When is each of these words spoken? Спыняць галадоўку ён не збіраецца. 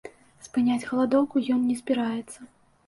Спыняць 0.45 0.87
галадоўку 0.93 1.45
ён 1.59 1.63
не 1.69 1.75
збіраецца. 1.85 2.39